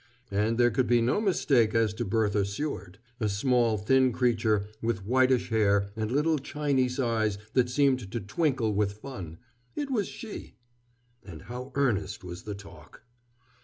And 0.31 0.57
there 0.57 0.71
could 0.71 0.87
be 0.87 0.99
no 0.99 1.21
mistake 1.21 1.75
as 1.75 1.93
to 1.93 2.03
Bertha 2.05 2.43
Seward 2.43 2.97
a 3.19 3.29
small, 3.29 3.77
thin 3.77 4.11
creature, 4.11 4.65
with 4.81 5.05
whitish 5.05 5.49
hair, 5.51 5.91
and 5.95 6.11
little 6.11 6.39
Chinese 6.39 6.99
eyes 6.99 7.37
that 7.53 7.69
seemed 7.69 8.11
to 8.11 8.19
twinkle 8.19 8.73
with 8.73 8.93
fun 8.93 9.37
it 9.75 9.91
was 9.91 10.07
she! 10.07 10.55
And 11.23 11.43
how 11.43 11.71
earnest 11.75 12.23
was 12.23 12.41
the 12.45 12.55
talk! 12.55 13.03